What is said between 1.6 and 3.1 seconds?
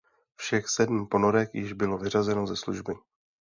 bylo vyřazeno ze služby.